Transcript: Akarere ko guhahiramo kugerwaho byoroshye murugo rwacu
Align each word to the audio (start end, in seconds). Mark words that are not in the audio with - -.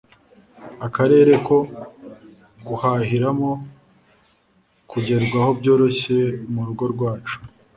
Akarere 0.87 1.33
ko 1.47 1.57
guhahiramo 2.67 3.51
kugerwaho 4.89 5.49
byoroshye 5.59 6.17
murugo 6.53 6.83
rwacu 6.93 7.35